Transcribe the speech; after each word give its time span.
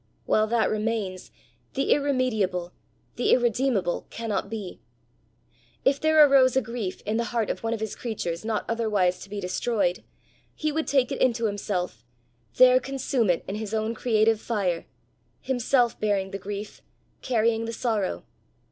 While 0.25 0.47
that 0.47 0.71
remains, 0.71 1.29
the 1.75 1.91
irremediable, 1.91 2.73
the 3.17 3.33
irredeemable 3.33 4.07
cannot 4.09 4.49
be. 4.49 4.79
If 5.85 5.99
there 6.01 6.25
arose 6.27 6.57
a 6.57 6.61
grief 6.63 7.01
in 7.01 7.17
the 7.17 7.25
heart 7.25 7.51
of 7.51 7.61
one 7.61 7.71
of 7.75 7.79
his 7.79 7.95
creatures 7.95 8.43
not 8.43 8.65
otherwise 8.67 9.19
to 9.19 9.29
be 9.29 9.39
destroyed, 9.39 10.03
he 10.55 10.71
would 10.71 10.87
take 10.87 11.11
it 11.11 11.21
into 11.21 11.45
himself, 11.45 12.03
there 12.55 12.79
consume 12.79 13.29
it 13.29 13.45
in 13.47 13.53
his 13.57 13.75
own 13.75 13.93
creative 13.93 14.41
fire 14.41 14.87
himself 15.39 15.99
bearing 15.99 16.31
the 16.31 16.39
grief, 16.39 16.81
carrying 17.21 17.65
the 17.65 17.71
sorrow. 17.73 18.23